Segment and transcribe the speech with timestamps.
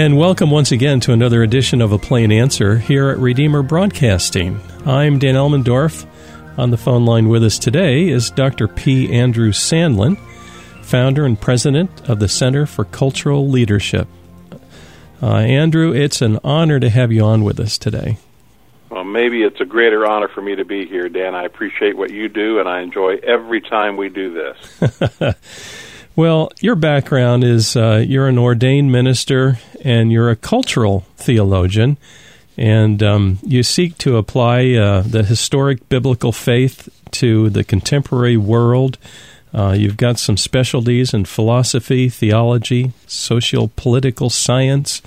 [0.00, 4.58] And welcome once again to another edition of A Plain Answer here at Redeemer Broadcasting.
[4.86, 6.06] I'm Dan Elmendorf.
[6.56, 8.66] On the phone line with us today is Dr.
[8.66, 9.12] P.
[9.12, 10.16] Andrew Sandlin,
[10.80, 14.08] founder and president of the Center for Cultural Leadership.
[15.22, 18.16] Uh, Andrew, it's an honor to have you on with us today.
[18.88, 21.34] Well, maybe it's a greater honor for me to be here, Dan.
[21.34, 25.34] I appreciate what you do, and I enjoy every time we do this.
[26.16, 31.96] Well, your background is uh, you're an ordained minister and you're a cultural theologian,
[32.56, 38.98] and um, you seek to apply uh, the historic biblical faith to the contemporary world.
[39.52, 45.02] Uh, you've got some specialties in philosophy, theology, social political science,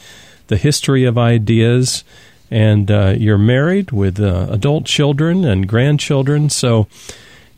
[0.48, 2.04] the history of ideas,
[2.52, 6.50] and uh, you're married with uh, adult children and grandchildren.
[6.50, 6.88] So,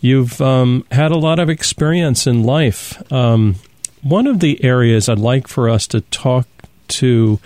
[0.05, 3.01] You've um, had a lot of experience in life.
[3.11, 3.55] Um,
[4.03, 6.47] one of the areas I'd like for us to talk
[6.87, 7.39] to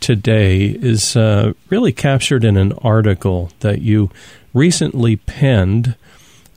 [0.00, 4.10] today is uh, really captured in an article that you
[4.54, 5.96] recently penned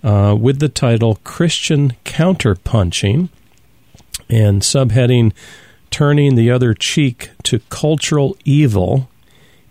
[0.03, 3.29] uh, with the title Christian Counterpunching
[4.29, 5.33] and subheading
[5.89, 9.09] Turning the Other Cheek to Cultural Evil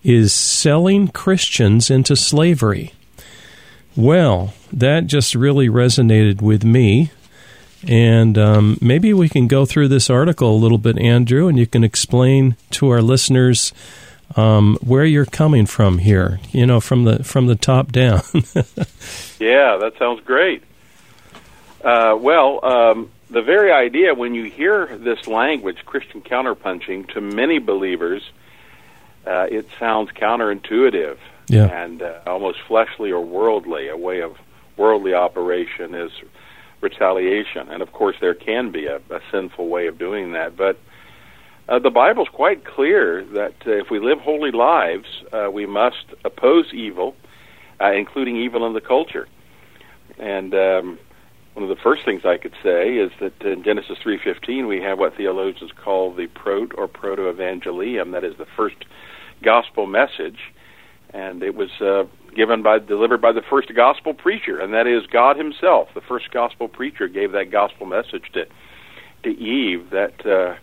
[0.02, 2.92] is Selling Christians into Slavery.
[3.96, 7.10] Well, that just really resonated with me.
[7.86, 11.66] And um, maybe we can go through this article a little bit, Andrew, and you
[11.66, 13.72] can explain to our listeners
[14.36, 16.40] um, where you're coming from here.
[16.50, 18.22] You know, from the from the top down.
[19.38, 20.62] yeah, that sounds great.
[21.84, 27.58] Uh, well, um, the very idea when you hear this language, Christian counterpunching, to many
[27.58, 28.22] believers,
[29.26, 31.18] uh, it sounds counterintuitive
[31.48, 31.66] yeah.
[31.66, 33.88] and uh, almost fleshly or worldly.
[33.88, 34.36] A way of
[34.76, 36.10] worldly operation is
[36.80, 40.56] retaliation, and of course there can be a, a sinful way of doing that.
[40.56, 40.78] But
[41.68, 46.06] uh, the Bible's quite clear that uh, if we live holy lives, uh, we must
[46.24, 47.14] oppose evil,
[47.80, 49.28] uh, including evil in the culture.
[50.18, 50.98] And um,
[51.54, 54.98] one of the first things I could say is that in Genesis 3:15 we have
[54.98, 58.76] what theologians call the proto or proto-evangelium, that is the first
[59.42, 60.38] gospel message
[61.10, 62.04] and it was uh,
[62.38, 65.92] given by delivered by the first gospel preacher, and that is God Himself.
[65.92, 68.46] The first gospel preacher gave that gospel message to
[69.24, 70.54] to Eve that uh,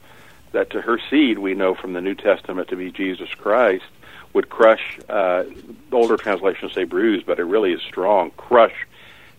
[0.54, 3.84] that to her seed we know from the New Testament to be Jesus Christ
[4.32, 5.00] would crush.
[5.10, 5.44] Uh,
[5.92, 8.32] older translations say bruise, but it really is strong.
[8.32, 8.88] Crush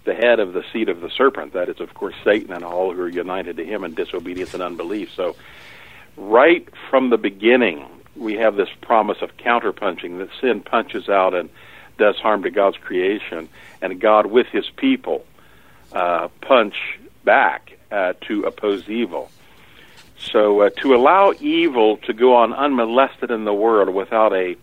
[0.04, 1.54] the head of the seed of the serpent.
[1.54, 4.62] That is, of course, Satan and all who are united to him in disobedience and
[4.62, 5.10] unbelief.
[5.16, 5.36] So,
[6.18, 11.48] right from the beginning, we have this promise of counterpunching that sin punches out and
[11.98, 13.48] does harm to God's creation,
[13.82, 15.24] and God with His people
[15.92, 16.74] uh, punch
[17.24, 19.30] back uh, to oppose evil.
[20.18, 24.56] So uh, to allow evil to go on unmolested in the world without a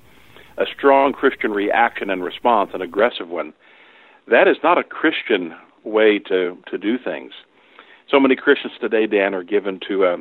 [0.56, 3.54] a strong Christian reaction and response, an aggressive one,
[4.28, 7.34] that is not a Christian way to to do things.
[8.10, 10.18] So many Christians today, Dan, are given to a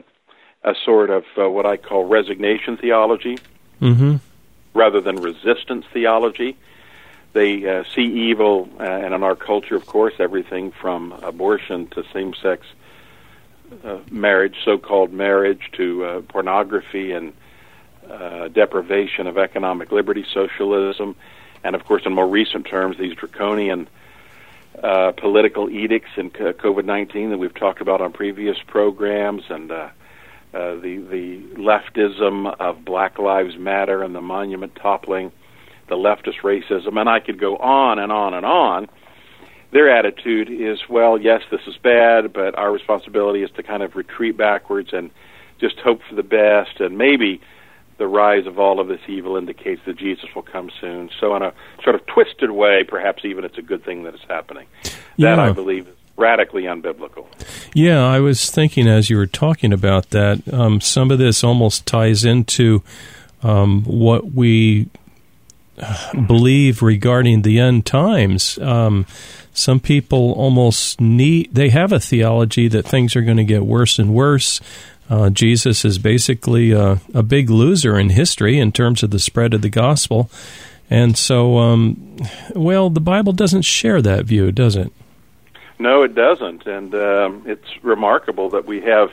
[0.65, 3.39] a sort of uh, what I call resignation theology
[3.81, 4.17] mm-hmm.
[4.75, 6.57] rather than resistance theology.
[7.33, 12.05] They uh, see evil, uh, and in our culture, of course, everything from abortion to
[12.13, 12.67] same sex
[13.85, 17.33] uh, marriage, so called marriage, to uh, pornography and
[18.09, 21.17] uh, deprivation of economic liberty, socialism,
[21.65, 23.89] and of course, in more recent terms, these draconian
[24.83, 29.89] uh, political edicts in COVID 19 that we've talked about on previous programs, and uh,
[30.53, 35.33] the the leftism of Black Lives Matter and the monument toppling,
[35.89, 38.89] the leftist racism, and I could go on and on and on.
[39.73, 43.97] Their attitude is, well, yes, this is bad, but our responsibility is to kind of
[43.97, 45.11] retreat backwards and
[45.61, 47.41] just hope for the best, and maybe
[47.99, 51.09] the rise of all of this evil indicates that Jesus will come soon.
[51.21, 51.53] So, in a
[51.85, 54.67] sort of twisted way, perhaps even it's a good thing that it's happening.
[55.17, 55.37] Yeah.
[55.37, 57.27] That I believe is radically unbiblical.
[57.75, 61.87] Yeah, I was thinking as you were talking about that, um, some of this almost
[61.87, 62.83] ties into
[63.43, 64.89] um, what we
[66.27, 68.59] believe regarding the end times.
[68.59, 69.07] Um,
[69.55, 73.99] some people almost need, they have a theology that things are going to get worse
[73.99, 74.61] and worse.
[75.11, 79.53] Uh, Jesus is basically a, a, big loser in history in terms of the spread
[79.53, 80.31] of the gospel.
[80.89, 82.17] And so, um,
[82.55, 84.93] well, the Bible doesn't share that view, does it?
[85.79, 89.11] No, it doesn't, and um, it's remarkable that we have.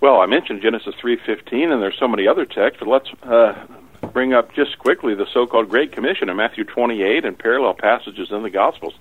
[0.00, 3.66] Well, I mentioned Genesis three fifteen, and there's so many other texts, but let's uh,
[4.14, 8.28] bring up just quickly the so-called Great Commission in Matthew twenty eight and parallel passages
[8.30, 8.94] in the Gospels.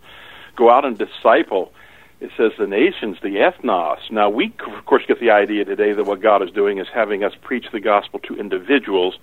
[0.57, 1.71] Go out and disciple.
[2.19, 3.99] it says the nations, the ethnos.
[4.11, 7.23] Now, we, of course, get the idea today that what God is doing is having
[7.23, 9.17] us preach the gospel to individuals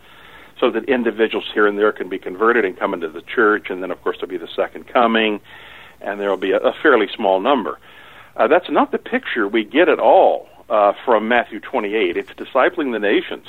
[0.58, 3.82] so that individuals here and there can be converted and come into the church, and
[3.82, 5.40] then, of course, there'll be the second coming,
[6.00, 7.78] and there will be a, a fairly small number.
[8.36, 12.16] Uh, that's not the picture we get at all uh, from Matthew 28.
[12.16, 13.46] It's discipling the nations.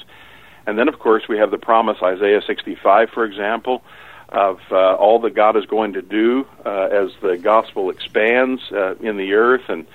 [0.65, 3.83] And then, of course, we have the promise, Isaiah 65, for example,
[4.29, 8.95] of uh, all that God is going to do uh, as the gospel expands uh,
[8.95, 9.67] in the earth.
[9.67, 9.85] And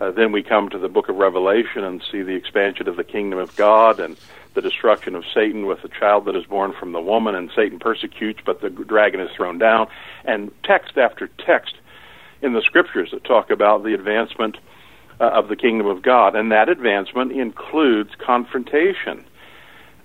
[0.00, 3.04] uh, then we come to the book of Revelation and see the expansion of the
[3.04, 4.16] kingdom of God and
[4.54, 7.78] the destruction of Satan with the child that is born from the woman, and Satan
[7.78, 9.86] persecutes, but the dragon is thrown down.
[10.24, 11.74] And text after text
[12.42, 14.56] in the scriptures that talk about the advancement
[15.20, 16.34] uh, of the kingdom of God.
[16.34, 19.24] And that advancement includes confrontation.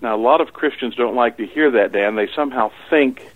[0.01, 2.15] Now, a lot of Christians don't like to hear that, Dan.
[2.15, 3.27] They somehow think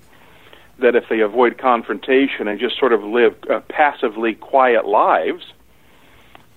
[0.79, 5.45] that if they avoid confrontation and just sort of live uh, passively quiet lives,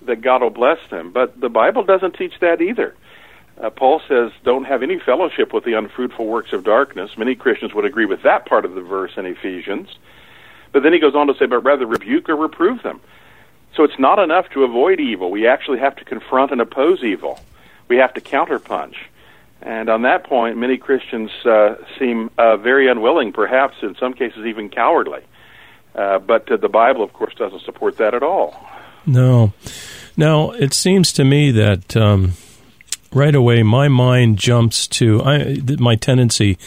[0.01, 1.11] that God will bless them.
[1.11, 2.95] But the Bible doesn't teach that either.
[3.59, 7.11] Uh, Paul says, don't have any fellowship with the unfruitful works of darkness.
[7.17, 9.89] Many Christians would agree with that part of the verse in Ephesians.
[10.71, 13.01] But then he goes on to say, but rather rebuke or reprove them.
[13.75, 15.29] So it's not enough to avoid evil.
[15.29, 17.39] We actually have to confront and oppose evil.
[17.87, 18.95] We have to counterpunch.
[19.61, 24.45] And on that point, many Christians uh, seem uh, very unwilling, perhaps in some cases
[24.45, 25.21] even cowardly.
[25.93, 28.55] Uh, but uh, the Bible, of course, doesn't support that at all.
[29.05, 29.53] No.
[30.15, 32.33] Now, it seems to me that um,
[33.11, 36.57] right away my mind jumps to I, my tendency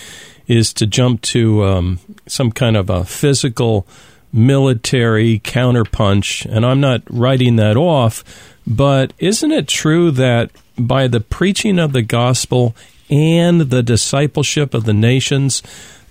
[0.47, 3.87] is to jump to um, some kind of a physical
[4.33, 8.25] military counterpunch, and I'm not writing that off.
[8.67, 12.75] But isn't it true that by the preaching of the gospel
[13.11, 15.63] and the discipleship of the nations,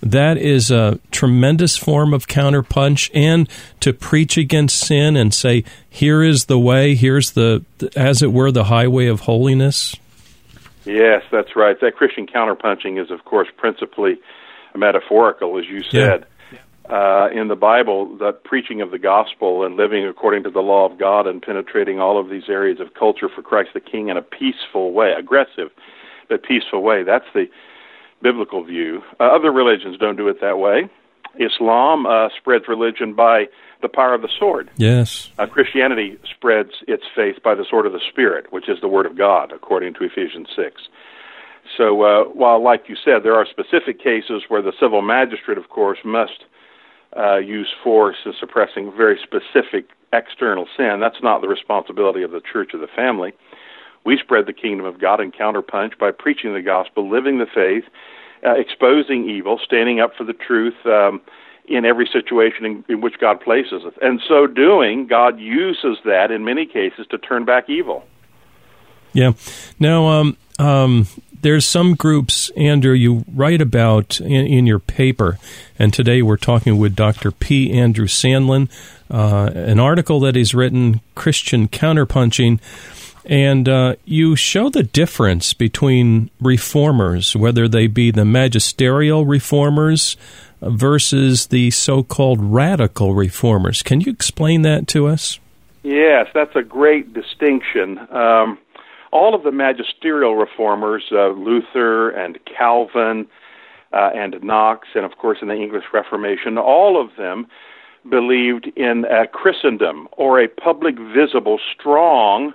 [0.02, 3.10] that is a tremendous form of counterpunch.
[3.14, 3.48] And
[3.80, 7.64] to preach against sin and say here is the way here's the
[7.96, 9.96] as it were the highway of holiness.
[10.84, 11.80] Yes that's right.
[11.80, 14.18] That christian counterpunching is of course principally
[14.74, 16.26] metaphorical as you said
[16.90, 20.90] uh, in the Bible, the preaching of the gospel and living according to the law
[20.90, 24.16] of God and penetrating all of these areas of culture for Christ the King in
[24.16, 25.70] a peaceful way, aggressive
[26.28, 27.02] but peaceful way.
[27.02, 27.46] That's the
[28.22, 29.02] biblical view.
[29.20, 30.88] Uh, other religions don't do it that way.
[31.38, 33.46] Islam uh, spreads religion by
[33.80, 34.70] the power of the sword.
[34.76, 35.30] Yes.
[35.38, 39.06] Uh, Christianity spreads its faith by the sword of the Spirit, which is the Word
[39.06, 40.82] of God, according to Ephesians 6.
[41.76, 45.68] So, uh, while, like you said, there are specific cases where the civil magistrate, of
[45.68, 46.44] course, must
[47.16, 50.98] uh, use force in suppressing very specific external sin.
[51.00, 53.32] That's not the responsibility of the church or the family.
[54.04, 57.84] We spread the kingdom of God and counterpunch by preaching the gospel, living the faith,
[58.44, 61.20] uh, exposing evil, standing up for the truth um,
[61.66, 63.94] in every situation in, in which God places us.
[64.02, 68.04] And so doing, God uses that in many cases to turn back evil.
[69.12, 69.32] Yeah.
[69.78, 71.06] Now, um, um,
[71.42, 75.38] there's some groups, Andrew, you write about in, in, your paper,
[75.78, 77.30] and today we're talking with Dr.
[77.30, 77.72] P.
[77.72, 78.70] Andrew Sandlin,
[79.10, 82.60] uh, an article that he's written, Christian Counterpunching,
[83.24, 90.16] and uh, you show the difference between reformers, whether they be the magisterial reformers
[90.60, 93.82] versus the so called radical reformers.
[93.82, 95.38] Can you explain that to us?
[95.82, 97.98] Yes, that's a great distinction.
[98.10, 98.58] Um,
[99.12, 103.26] all of the magisterial reformers, uh, Luther and Calvin
[103.92, 107.46] uh, and Knox, and of course in the English Reformation, all of them
[108.08, 112.52] believed in a Christendom or a public, visible, strong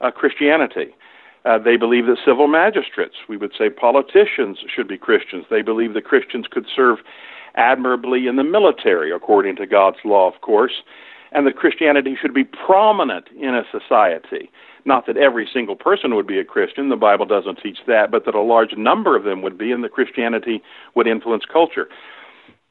[0.00, 0.94] uh, Christianity.
[1.44, 5.44] Uh, they believe that civil magistrates, we would say politicians, should be Christians.
[5.50, 6.98] They believe that Christians could serve
[7.54, 10.82] admirably in the military, according to God's law, of course,
[11.32, 14.50] and that Christianity should be prominent in a society.
[14.88, 18.24] Not that every single person would be a Christian, the Bible doesn't teach that, but
[18.24, 20.62] that a large number of them would be, and that Christianity
[20.94, 21.88] would influence culture.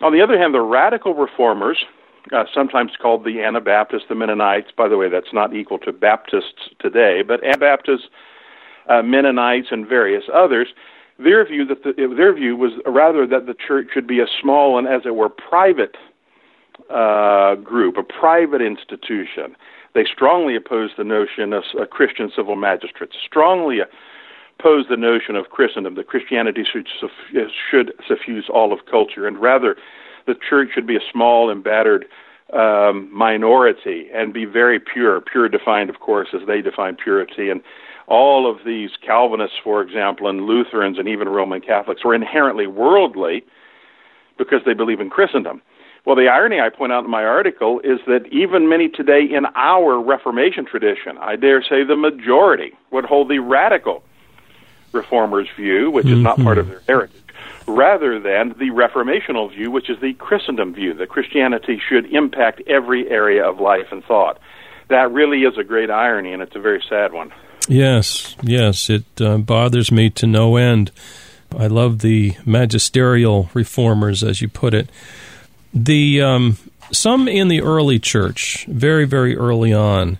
[0.02, 1.86] On the other hand, the radical reformers,
[2.36, 4.72] uh, sometimes called the Anabaptists, the Mennonites.
[4.76, 8.08] By the way, that's not equal to Baptists today, but Anabaptists,
[8.90, 10.70] uh, Mennonites, and various others.
[11.20, 14.80] Their view that the, their view was rather that the church should be a small
[14.80, 15.96] and, as it were, private
[16.90, 19.56] uh, group, a private institution.
[19.98, 23.16] They strongly opposed the notion of a Christian civil magistrates.
[23.26, 23.80] Strongly
[24.60, 26.88] opposed the notion of Christendom that Christianity should,
[27.72, 29.76] should suffuse all of culture, and rather
[30.28, 32.06] the church should be a small and battered
[32.54, 35.20] um, minority and be very pure.
[35.20, 37.50] Pure defined, of course, as they define purity.
[37.50, 37.64] And
[38.06, 43.44] all of these Calvinists, for example, and Lutherans and even Roman Catholics were inherently worldly
[44.38, 45.64] because they believe in Christendom.
[46.08, 49.46] Well, the irony I point out in my article is that even many today in
[49.56, 54.04] our Reformation tradition, I dare say the majority, would hold the radical
[54.94, 56.24] reformers' view, which is mm-hmm.
[56.24, 57.22] not part of their heritage,
[57.68, 63.10] rather than the reformational view, which is the Christendom view, that Christianity should impact every
[63.10, 64.40] area of life and thought.
[64.88, 67.34] That really is a great irony, and it's a very sad one.
[67.68, 70.90] Yes, yes, it uh, bothers me to no end.
[71.54, 74.90] I love the magisterial reformers, as you put it.
[75.74, 76.58] The um,
[76.92, 80.18] some in the early church, very very early on,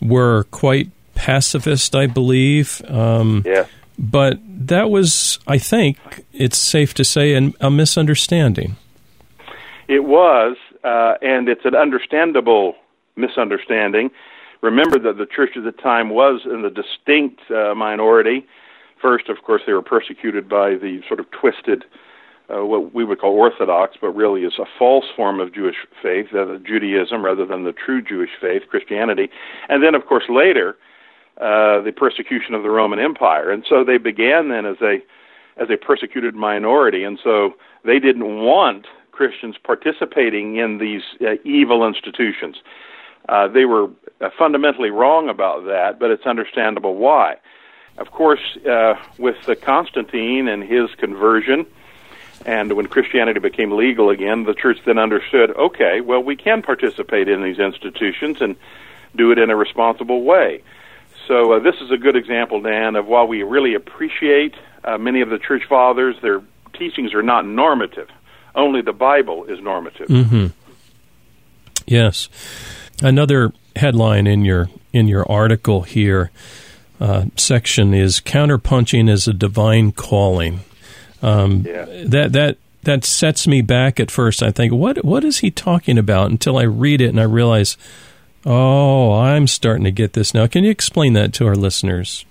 [0.00, 2.82] were quite pacifist, I believe.
[2.88, 3.66] Um, yeah.
[3.98, 5.98] But that was, I think,
[6.32, 8.76] it's safe to say, an, a misunderstanding.
[9.88, 12.76] It was, uh, and it's an understandable
[13.16, 14.10] misunderstanding.
[14.60, 18.46] Remember that the church at the time was in the distinct uh, minority.
[19.00, 21.84] First, of course, they were persecuted by the sort of twisted
[22.48, 26.32] uh, what we would call Orthodox, but really is a false form of Jewish faith,
[26.34, 29.30] uh, Judaism, rather than the true Jewish faith, Christianity.
[29.68, 30.76] And then, of course, later,
[31.38, 33.50] uh, the persecution of the Roman Empire.
[33.50, 35.02] And so they began then as a
[35.58, 41.86] as a persecuted minority, and so they didn't want Christians participating in these uh, evil
[41.86, 42.56] institutions.
[43.28, 43.88] Uh, they were
[44.20, 47.36] uh, fundamentally wrong about that, but it's understandable why.
[47.96, 51.64] Of course, uh, with Constantine and his conversion,
[52.46, 57.28] and when Christianity became legal again, the church then understood okay, well, we can participate
[57.28, 58.56] in these institutions and
[59.16, 60.62] do it in a responsible way.
[61.26, 65.22] So, uh, this is a good example, Dan, of while we really appreciate uh, many
[65.22, 66.40] of the church fathers, their
[66.72, 68.08] teachings are not normative.
[68.54, 70.06] Only the Bible is normative.
[70.06, 70.46] Mm-hmm.
[71.86, 72.28] Yes.
[73.02, 76.30] Another headline in your in your article here
[77.00, 80.60] uh, section is counterpunching is a divine calling.
[81.22, 81.84] Um, yeah.
[82.06, 84.42] That that that sets me back at first.
[84.42, 86.30] I think, what what is he talking about?
[86.30, 87.76] Until I read it and I realize,
[88.44, 90.46] oh, I'm starting to get this now.
[90.46, 92.24] Can you explain that to our listeners?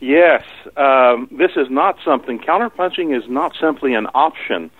[0.00, 0.44] Yes,
[0.76, 2.38] um, this is not something.
[2.38, 4.70] Counterpunching is not simply an option.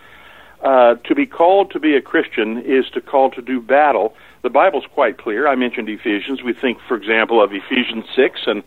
[0.63, 4.15] Uh, to be called to be a Christian is to call to do battle.
[4.43, 5.47] The Bible's quite clear.
[5.47, 6.43] I mentioned Ephesians.
[6.43, 8.63] We think, for example, of Ephesians six and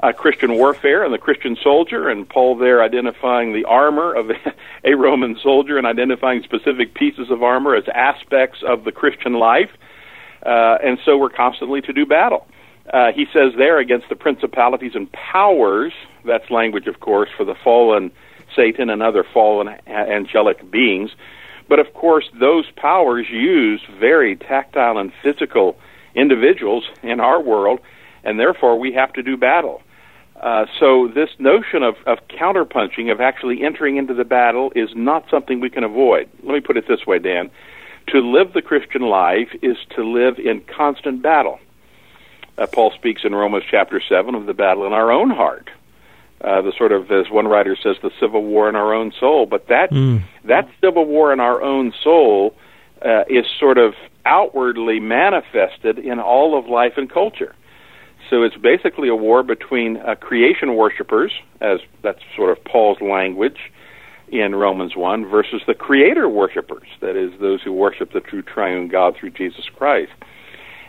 [0.00, 4.30] uh, Christian warfare and the Christian soldier, and Paul there identifying the armor of
[4.84, 9.70] a Roman soldier and identifying specific pieces of armor as aspects of the Christian life.
[10.44, 12.46] Uh, and so we're constantly to do battle.
[12.92, 15.92] Uh, he says there against the principalities and powers,
[16.24, 18.10] that's language, of course, for the fallen
[18.56, 21.10] Satan and other fallen angelic beings.
[21.68, 25.76] But of course, those powers use very tactile and physical
[26.14, 27.80] individuals in our world,
[28.24, 29.82] and therefore we have to do battle.
[30.40, 35.24] Uh, so this notion of, of counterpunching, of actually entering into the battle, is not
[35.30, 36.28] something we can avoid.
[36.44, 37.50] Let me put it this way, Dan.
[38.08, 41.58] To live the Christian life is to live in constant battle.
[42.56, 45.70] Uh, Paul speaks in Romans chapter 7 of the battle in our own heart.
[46.40, 49.44] Uh, the sort of, as one writer says, the civil war in our own soul.
[49.44, 50.22] But that, mm.
[50.44, 52.54] that civil war in our own soul
[53.04, 57.54] uh, is sort of outwardly manifested in all of life and culture.
[58.30, 63.58] So it's basically a war between uh, creation worshippers, as that's sort of Paul's language
[64.28, 68.88] in Romans 1, versus the creator worshippers, that is, those who worship the true triune
[68.88, 70.12] God through Jesus Christ.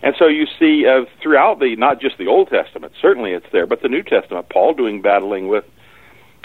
[0.02, 3.66] And so you see uh, throughout the, not just the Old Testament, certainly it's there,
[3.66, 5.66] but the New Testament, Paul doing battling with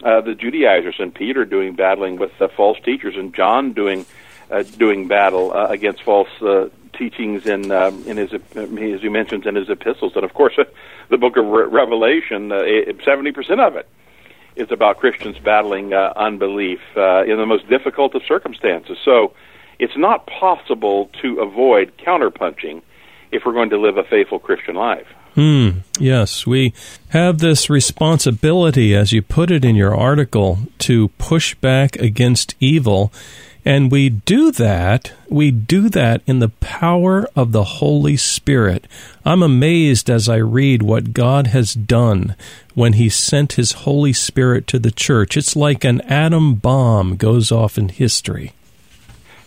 [0.02, 4.06] uh, the Judaizers, and Peter doing battling with the false teachers, and John doing
[4.50, 9.46] uh, doing battle uh, against false uh, teachings in um, in his as he mentions
[9.46, 10.58] in his epistles, and of course,
[11.08, 12.64] the book of Re- Revelation, uh,
[13.04, 13.88] seventy percent of it
[14.56, 18.96] is about Christians battling uh, unbelief uh, in the most difficult of circumstances.
[19.04, 19.34] So,
[19.78, 22.82] it's not possible to avoid counterpunching
[23.32, 25.08] if we're going to live a faithful Christian life.
[25.34, 25.78] Hmm.
[25.98, 26.72] Yes, we
[27.08, 33.12] have this responsibility, as you put it in your article, to push back against evil
[33.64, 38.86] and we do that, we do that in the power of the Holy Spirit.
[39.24, 42.36] I'm amazed as I read what God has done
[42.74, 45.36] when He sent His Holy Spirit to the church.
[45.36, 48.52] It's like an atom bomb goes off in history.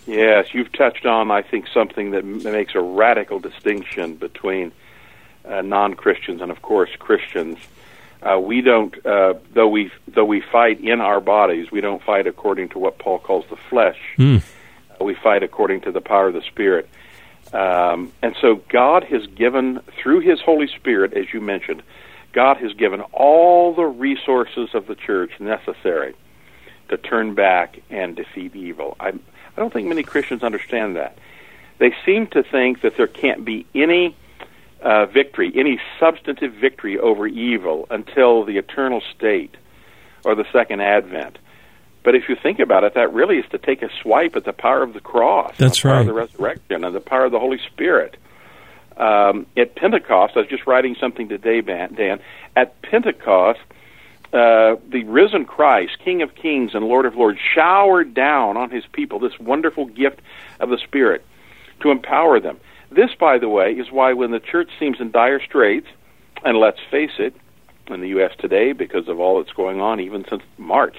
[0.07, 4.71] Yes, you've touched on, I think, something that makes a radical distinction between
[5.45, 7.57] uh, non Christians and, of course, Christians.
[8.21, 12.25] Uh, we don't, uh, though we though we fight in our bodies, we don't fight
[12.25, 14.00] according to what Paul calls the flesh.
[14.17, 14.41] Mm.
[15.00, 16.89] Uh, we fight according to the power of the Spirit.
[17.53, 21.83] Um, and so God has given through His Holy Spirit, as you mentioned,
[22.33, 26.15] God has given all the resources of the church necessary
[26.89, 28.97] to turn back and defeat evil.
[29.00, 31.17] I, I don't think many Christians understand that.
[31.77, 34.15] they seem to think that there can't be any
[34.81, 39.55] uh, victory, any substantive victory over evil until the eternal state
[40.24, 41.38] or the second advent.
[42.03, 44.53] But if you think about it, that really is to take a swipe at the
[44.53, 46.01] power of the cross, That's the power right.
[46.01, 48.17] of the resurrection, and the power of the Holy Spirit.
[48.96, 52.19] Um, at Pentecost, I was just writing something today, Dan.
[52.55, 53.60] At Pentecost,
[54.34, 58.86] uh, the risen Christ, King of Kings and Lord of Lords, showered down on his
[58.91, 60.22] people this wonderful gift
[60.60, 61.25] of the Spirit
[61.81, 62.60] to empower them.
[62.91, 65.88] This, by the way, is why when the church seems in dire straits,
[66.44, 67.36] and let's face it,
[67.89, 68.32] in the U.S.
[68.38, 70.98] today, because of all that's going on, even since March,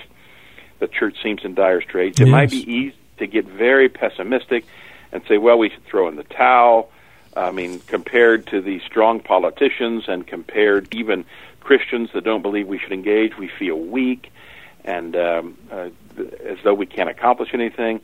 [0.79, 2.19] the church seems in dire straits.
[2.21, 2.33] It Yes.
[2.33, 4.65] might be easy to get very pessimistic
[5.13, 6.91] and say, well, we should throw in the towel.
[7.37, 11.25] I mean, compared to the strong politicians and compared even
[11.61, 14.33] Christians that don't believe we should engage, we feel weak
[14.85, 15.91] and um, uh,
[16.45, 18.01] as though we can't accomplish anything.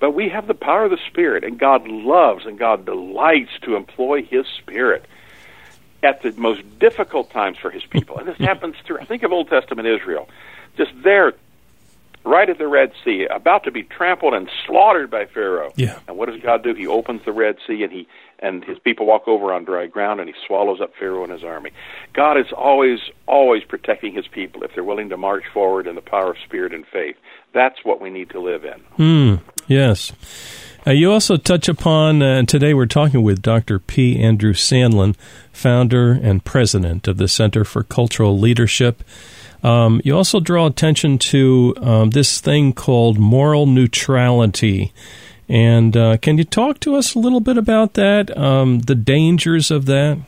[0.00, 3.76] But we have the power of the Spirit, and God loves and God delights to
[3.76, 5.04] employ His Spirit
[6.02, 8.18] at the most difficult times for His people.
[8.18, 10.28] And this happens through, I think of Old Testament Israel,
[10.76, 11.34] just there,
[12.24, 15.72] right at the Red Sea, about to be trampled and slaughtered by Pharaoh.
[15.76, 15.98] Yeah.
[16.06, 16.74] And what does God do?
[16.74, 18.08] He opens the Red Sea, and He
[18.38, 21.44] and His people walk over on dry ground, and He swallows up Pharaoh and his
[21.44, 21.70] army.
[22.12, 26.02] God is always, always protecting His people if they're willing to march forward in the
[26.02, 27.16] power of Spirit and faith.
[27.52, 28.80] That's what we need to live in.
[28.96, 29.34] Hmm.
[29.66, 30.12] Yes.
[30.86, 33.78] Uh, you also touch upon, uh, and today we're talking with Dr.
[33.78, 34.18] P.
[34.18, 35.14] Andrew Sandlin,
[35.52, 39.04] founder and president of the Center for Cultural Leadership.
[39.62, 44.92] Um, you also draw attention to um, this thing called moral neutrality.
[45.48, 49.70] And uh, can you talk to us a little bit about that, um, the dangers
[49.70, 50.18] of that?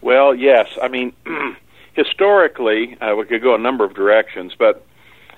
[0.00, 0.66] Well, yes.
[0.82, 1.12] I mean,
[1.92, 4.84] historically, uh, we could go a number of directions, but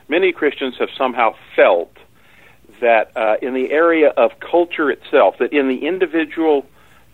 [0.08, 1.96] many Christians have somehow felt
[2.80, 6.66] that uh, in the area of culture itself, that in the individual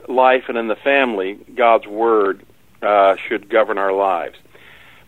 [0.08, 2.44] life and in the family, God's Word
[2.82, 4.36] uh, should govern our lives.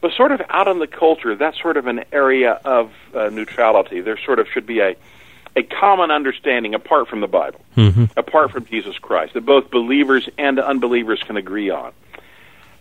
[0.02, 4.02] But sort of out in the culture, that's sort of an area of uh, neutrality.
[4.02, 4.96] There sort of should be a
[5.54, 8.04] a common understanding apart from the Bible, mm-hmm.
[8.16, 11.92] apart from Jesus Christ, that both believers and unbelievers can agree on.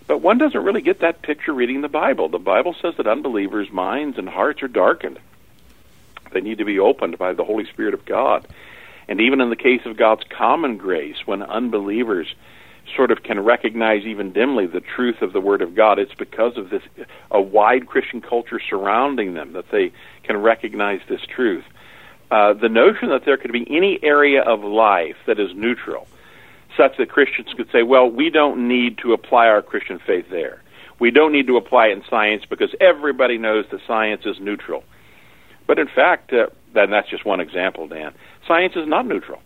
[0.08, 2.30] But one doesn't really get that picture reading the Bible.
[2.30, 5.20] The Bible says that unbelievers' minds and hearts are darkened.
[6.32, 8.48] They need to be opened by the Holy Spirit of God.
[9.08, 12.34] And even in the case of God's common grace, when unbelievers
[12.96, 16.58] sort of can recognize even dimly the truth of the Word of God, it's because
[16.58, 16.82] of this
[17.30, 19.92] a wide Christian culture surrounding them that they
[20.24, 21.64] can recognize this truth.
[22.30, 26.08] Uh, the notion that there could be any area of life that is neutral,
[26.78, 30.62] such that Christians could say, well, we don't need to apply our Christian faith there.
[31.00, 34.84] We don't need to apply it in science because everybody knows that science is neutral.
[35.68, 38.14] But in fact, uh, and that's just one example, Dan,
[38.48, 39.42] science is not neutral.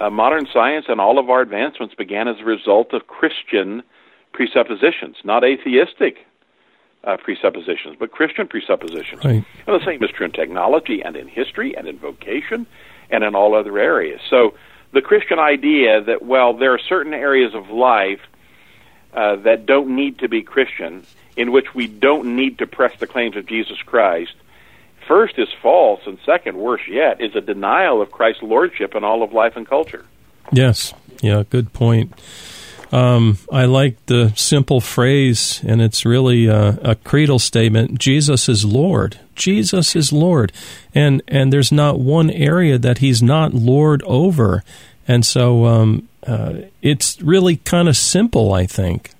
[0.00, 3.82] Uh, modern science and all of our advancements began as a result of Christian
[4.32, 6.26] presuppositions, not atheistic
[7.04, 9.22] uh, presuppositions, but Christian presuppositions.
[9.22, 9.44] Right.
[9.66, 12.66] And the same is true in technology and in history and in vocation
[13.10, 14.22] and in all other areas.
[14.30, 14.54] So
[14.92, 18.20] the Christian idea that, well, there are certain areas of life
[19.12, 21.04] uh, that don't need to be Christian,
[21.36, 24.34] in which we don't need to press the claims of Jesus Christ,
[25.10, 29.24] first is false, and second, worse yet, is a denial of Christ's lordship in all
[29.24, 30.04] of life and culture.
[30.52, 30.94] Yes.
[31.20, 32.14] Yeah, good point.
[32.92, 38.64] Um, I like the simple phrase, and it's really a, a creedal statement Jesus is
[38.64, 39.18] Lord.
[39.34, 40.52] Jesus is Lord.
[40.94, 44.62] And, and there's not one area that he's not Lord over.
[45.08, 49.10] And so um, uh, it's really kind of simple, I think.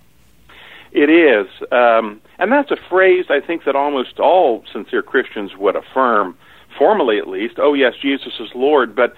[0.92, 1.48] It is.
[1.72, 6.36] Um, and that's a phrase I think that almost all sincere Christians would affirm,
[6.76, 7.54] formally at least.
[7.58, 8.96] Oh, yes, Jesus is Lord.
[8.96, 9.14] But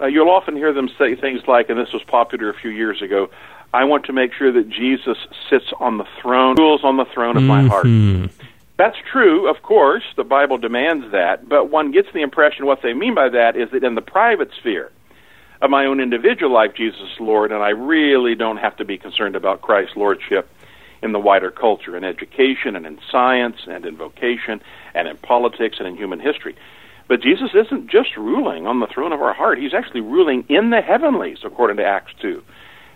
[0.00, 3.00] uh, you'll often hear them say things like, and this was popular a few years
[3.00, 3.30] ago,
[3.72, 5.16] I want to make sure that Jesus
[5.48, 7.86] sits on the throne, rules on the throne of my heart.
[7.86, 8.30] Mhm.
[8.78, 10.04] That's true, of course.
[10.16, 13.70] The Bible demands that, but one gets the impression what they mean by that is
[13.70, 14.90] that in the private sphere
[15.62, 18.98] of my own individual life, Jesus is Lord, and I really don't have to be
[18.98, 20.48] concerned about Christ's lordship
[21.06, 24.60] in the wider culture, in education and in science and in vocation
[24.94, 26.54] and in politics and in human history.
[27.08, 29.58] But Jesus isn't just ruling on the throne of our heart.
[29.58, 32.42] He's actually ruling in the heavenlies, according to Acts 2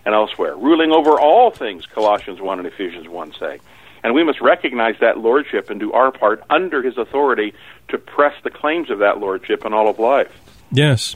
[0.05, 3.59] and elsewhere, ruling over all things, Colossians 1 and Ephesians 1 say.
[4.03, 7.53] And we must recognize that lordship and do our part under his authority
[7.89, 10.31] to press the claims of that lordship in all of life.
[10.71, 11.15] Yes.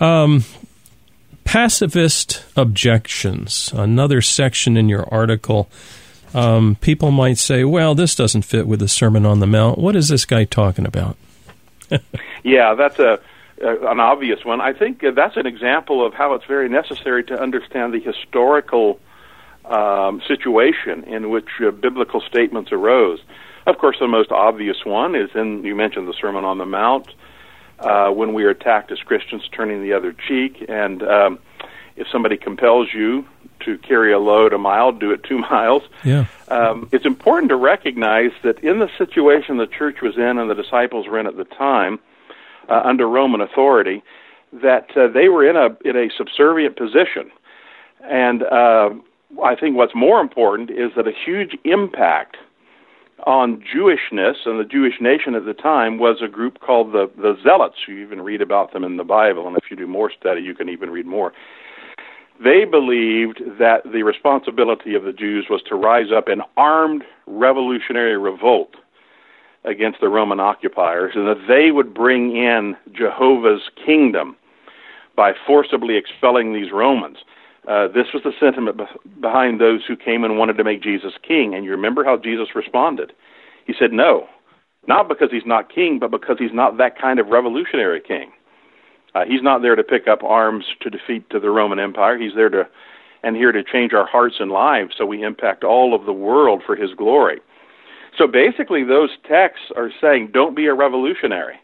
[0.00, 0.44] Um,
[1.52, 5.68] pacifist objections, another section in your article.
[6.32, 9.76] Um, people might say, well, this doesn't fit with the Sermon on the Mount.
[9.76, 11.16] What is this guy talking about?
[12.44, 13.20] Yeah, that's a
[13.60, 14.60] an obvious one.
[14.60, 18.98] I think that's an example of how it's very necessary to understand the historical
[19.64, 23.20] um, situation in which uh, biblical statements arose.
[23.64, 27.06] Of course, the most obvious one is in you mentioned the Sermon on the Mount,
[27.82, 31.38] uh, when we are attacked as Christians, turning the other cheek, and um,
[31.96, 33.26] if somebody compels you
[33.60, 35.82] to carry a load a mile, do it two miles.
[36.04, 36.26] Yeah.
[36.48, 40.54] Um, it's important to recognize that in the situation the church was in and the
[40.54, 42.00] disciples were in at the time,
[42.68, 44.02] uh, under Roman authority,
[44.52, 47.30] that uh, they were in a in a subservient position,
[48.02, 48.90] and uh,
[49.42, 52.36] I think what's more important is that a huge impact
[53.26, 57.36] on Jewishness and the Jewish nation at the time was a group called the the
[57.42, 57.76] Zealots.
[57.86, 60.54] You even read about them in the Bible, and if you do more study, you
[60.54, 61.32] can even read more.
[62.42, 68.16] They believed that the responsibility of the Jews was to rise up in armed revolutionary
[68.18, 68.74] revolt
[69.64, 74.36] against the Roman occupiers, and that they would bring in Jehovah's kingdom
[75.14, 77.18] by forcibly expelling these Romans.
[77.68, 81.12] Uh, this was the sentiment be- behind those who came and wanted to make Jesus
[81.26, 81.54] king.
[81.54, 83.12] And you remember how Jesus responded?
[83.66, 84.26] He said, No,
[84.88, 88.32] not because he's not king, but because he's not that kind of revolutionary king.
[89.14, 92.18] Uh, he's not there to pick up arms to defeat to the Roman Empire.
[92.18, 92.66] He's there to
[93.22, 96.60] and here to change our hearts and lives so we impact all of the world
[96.66, 97.38] for his glory.
[98.18, 101.54] So basically, those texts are saying don't be a revolutionary.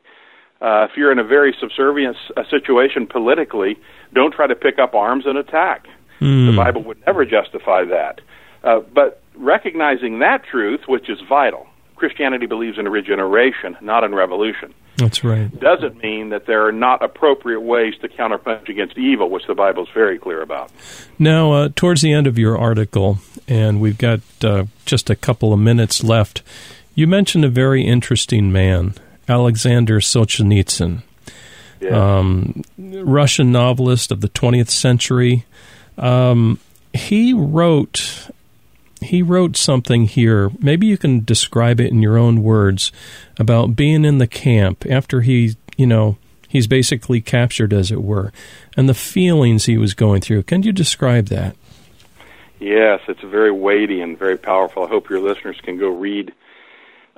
[0.61, 3.79] Uh, if you're in a very subservient uh, situation politically,
[4.12, 5.87] don't try to pick up arms and attack.
[6.21, 6.51] Mm.
[6.51, 8.21] The Bible would never justify that.
[8.64, 14.75] Uh, but recognizing that truth, which is vital, Christianity believes in regeneration, not in revolution.
[14.97, 15.49] That's right.
[15.61, 19.85] Doesn't mean that there are not appropriate ways to counterpunch against evil, which the Bible
[19.85, 20.73] is very clear about.
[21.21, 25.53] Now, uh, towards the end of your article, and we've got uh, just a couple
[25.53, 26.42] of minutes left,
[26.97, 28.94] you mentioned a very interesting man,
[29.29, 31.03] Alexander Solzhenitsyn,
[31.81, 32.19] Yeah.
[32.21, 35.45] um, Russian novelist of the 20th century.
[35.97, 36.59] Um,
[36.93, 38.29] he wrote
[39.01, 40.51] he wrote something here.
[40.59, 42.91] Maybe you can describe it in your own words
[43.38, 46.17] about being in the camp after he, you know,
[46.49, 48.33] he's basically captured, as it were,
[48.77, 50.43] and the feelings he was going through.
[50.43, 51.55] Can you describe that?
[52.59, 54.83] Yes, it's very weighty and very powerful.
[54.85, 56.33] I hope your listeners can go read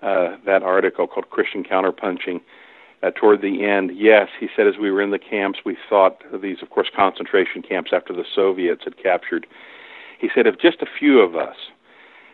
[0.03, 2.41] uh, that article called Christian Counterpunching.
[3.03, 6.23] Uh, toward the end, yes, he said, as we were in the camps, we thought
[6.43, 9.47] these, of course, concentration camps after the Soviets had captured.
[10.19, 11.57] He said, if just a few of us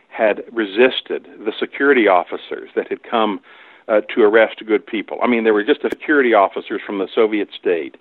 [0.09, 3.39] had resisted the security officers that had come
[3.87, 7.09] uh, to arrest good people, I mean, there were just the security officers from the
[7.15, 7.97] Soviet state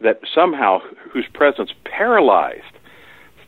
[0.00, 0.78] that somehow,
[1.12, 2.78] whose presence paralyzed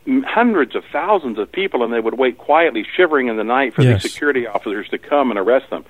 [0.07, 3.83] hundreds of thousands of people, and they would wait quietly, shivering in the night, for
[3.83, 4.03] Yes.
[4.03, 5.85] the security officers to come and arrest them.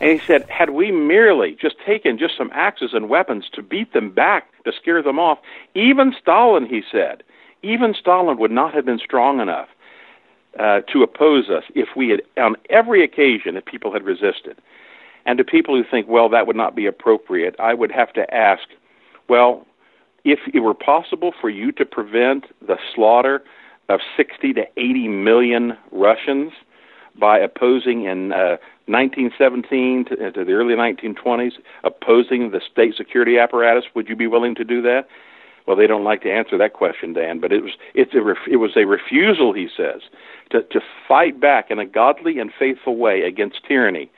[0.00, 3.92] And he said, had we merely just taken just some axes and weapons to beat
[3.92, 5.38] them back, to scare them off,
[5.74, 7.22] even Stalin, he said,
[7.62, 9.68] even Stalin would not have been strong enough
[10.58, 14.56] uh, to oppose us if we had, on every occasion, if people had resisted.
[15.24, 18.34] And to people who think, well, that would not be appropriate, I would have to
[18.34, 18.64] ask,
[19.28, 19.64] well,
[20.24, 23.42] if it were possible for you to prevent the slaughter
[23.88, 26.52] of 60 to 80 million Russians
[27.18, 28.56] by opposing in uh,
[28.86, 31.52] 1917 to, to the early 1920s,
[31.84, 35.06] opposing the state security apparatus, would you be willing to do that?
[35.66, 38.38] Well, they don't like to answer that question, Dan, but it was it's a ref,
[38.50, 40.02] it was a refusal, he says,
[40.50, 44.10] to to fight back in a godly and faithful way against tyranny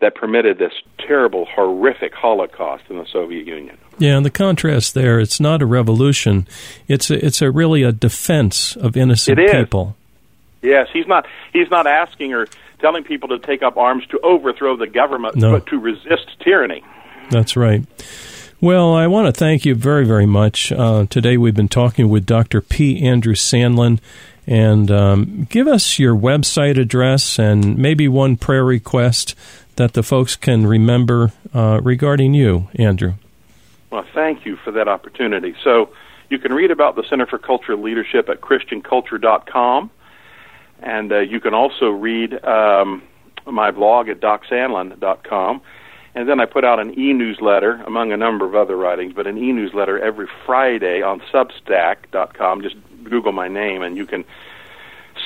[0.00, 3.78] that permitted this terrible, horrific Holocaust in the Soviet Union.
[3.98, 6.46] Yeah, and the contrast there, it's not a revolution.
[6.88, 9.52] It's a, it's a really a defense of innocent It is.
[9.52, 9.96] people.
[10.62, 12.48] Yes, he's not he's not asking or
[12.80, 15.52] telling people to take up arms to overthrow the government, No.
[15.52, 16.82] but to resist tyranny.
[17.30, 17.82] That's right.
[18.60, 20.72] Well, I want to thank you very, very much.
[20.72, 22.60] Uh, today we've been talking with Dr.
[22.60, 23.02] P.
[23.06, 24.00] Andrew Sandlin.
[24.46, 29.34] And um, give us your website address and maybe one prayer request
[29.76, 33.14] that the folks can remember uh, regarding you, Andrew.
[33.90, 35.54] Well, thank you for that opportunity.
[35.62, 35.90] So
[36.30, 39.90] you can read about the Center for Cultural Leadership at ChristianCulture.com,
[40.82, 43.02] and uh, you can also read um,
[43.46, 45.60] my blog at DocSandlin.com.
[46.16, 49.36] And then I put out an e-newsletter, among a number of other writings, but an
[49.36, 52.62] e-newsletter every Friday on Substack.com.
[52.62, 54.24] Just Google my name, and you can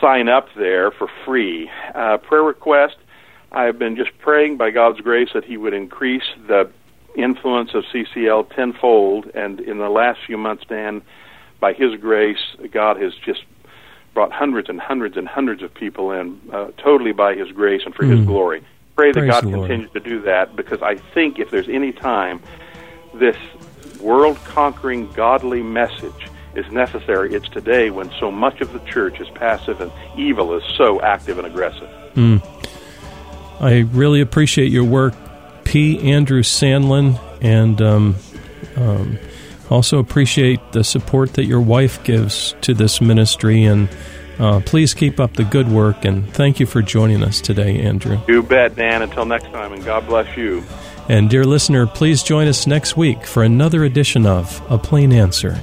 [0.01, 1.71] sign up there for free.
[1.95, 2.97] Uh, prayer request.
[3.51, 6.71] I have been just praying by God's grace that He would increase the
[7.17, 11.03] influence of CCL tenfold, and in the last few months, Dan,
[11.61, 12.39] by His grace,
[12.71, 13.45] God has just
[14.15, 17.95] brought hundreds and hundreds and hundreds of people in, uh, totally by His grace and
[17.95, 18.27] for His Mm.
[18.27, 18.63] glory.
[18.97, 22.41] Pray that God continues to do that, because I think if there's any time
[23.15, 23.37] this
[24.01, 27.35] world conquering godly message is necessary.
[27.35, 31.39] It's today when so much of the church is passive and evil is so active
[31.39, 31.89] and aggressive.
[32.15, 32.43] Mm.
[33.61, 35.15] I really appreciate your work,
[35.65, 36.13] P.
[36.13, 38.17] Andrew Sandlin, and um,
[38.77, 39.19] um,
[39.71, 43.65] also appreciate the support that your wife gives to this ministry.
[43.65, 43.89] And
[44.39, 46.05] uh, please keep up the good work.
[46.05, 48.21] And thank you for joining us today, Andrew.
[48.29, 49.03] You bet, Dan.
[49.03, 50.65] Until next time, and God bless you.
[51.09, 55.61] And dear listener, please join us next week for another edition of A Plain Answer.